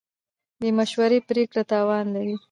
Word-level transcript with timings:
بې 0.59 0.69
مشورې 0.79 1.19
پرېکړه 1.29 1.63
تاوان 1.71 2.05
لري. 2.15 2.35